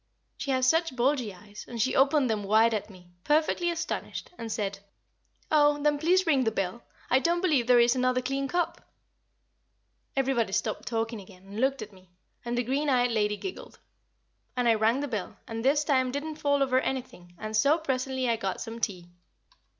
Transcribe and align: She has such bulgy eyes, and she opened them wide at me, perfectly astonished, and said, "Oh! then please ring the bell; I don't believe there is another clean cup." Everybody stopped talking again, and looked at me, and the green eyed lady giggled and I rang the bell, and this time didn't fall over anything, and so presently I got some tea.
She 0.35 0.49
has 0.49 0.67
such 0.67 0.95
bulgy 0.95 1.31
eyes, 1.31 1.63
and 1.67 1.79
she 1.79 1.95
opened 1.95 2.27
them 2.27 2.43
wide 2.43 2.73
at 2.73 2.89
me, 2.89 3.11
perfectly 3.23 3.69
astonished, 3.69 4.31
and 4.35 4.51
said, 4.51 4.79
"Oh! 5.51 5.79
then 5.83 5.99
please 5.99 6.25
ring 6.25 6.43
the 6.43 6.49
bell; 6.49 6.81
I 7.11 7.19
don't 7.19 7.39
believe 7.39 7.67
there 7.67 7.79
is 7.79 7.95
another 7.95 8.19
clean 8.23 8.47
cup." 8.47 8.81
Everybody 10.15 10.53
stopped 10.53 10.87
talking 10.87 11.21
again, 11.21 11.43
and 11.45 11.59
looked 11.61 11.83
at 11.83 11.93
me, 11.93 12.09
and 12.43 12.57
the 12.57 12.63
green 12.63 12.89
eyed 12.89 13.11
lady 13.11 13.37
giggled 13.37 13.77
and 14.55 14.67
I 14.67 14.73
rang 14.73 15.01
the 15.01 15.07
bell, 15.07 15.37
and 15.47 15.63
this 15.63 15.83
time 15.83 16.11
didn't 16.11 16.37
fall 16.37 16.63
over 16.63 16.79
anything, 16.79 17.35
and 17.37 17.55
so 17.55 17.77
presently 17.77 18.27
I 18.27 18.37
got 18.37 18.59
some 18.59 18.79
tea. 18.79 19.11